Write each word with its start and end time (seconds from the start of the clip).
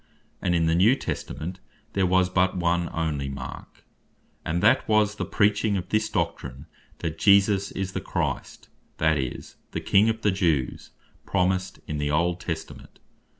and 0.41 0.55
in 0.55 0.65
the 0.65 0.73
New 0.73 0.95
Testament 0.95 1.59
there 1.93 2.07
was 2.07 2.27
but 2.27 2.57
one 2.57 2.89
onely 2.91 3.29
mark; 3.29 3.83
and 4.43 4.63
that 4.63 4.87
was 4.89 5.17
the 5.17 5.25
preaching 5.27 5.77
of 5.77 5.89
this 5.89 6.09
Doctrine, 6.09 6.65
That 7.01 7.19
Jesus 7.19 7.69
Is 7.73 7.91
The 7.93 8.01
Christ, 8.01 8.67
that 8.97 9.19
is, 9.19 9.57
the 9.73 9.79
King 9.79 10.09
of 10.09 10.21
the 10.23 10.31
Jews, 10.31 10.89
promised 11.27 11.81
in 11.85 11.99
the 11.99 12.09
Old 12.09 12.39
Testament. 12.39 12.97